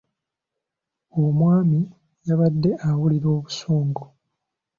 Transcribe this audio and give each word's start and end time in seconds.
Omwami 1.21 1.79
yabadde 2.27 2.71
awulira 2.87 3.27
obusungu. 3.37 4.03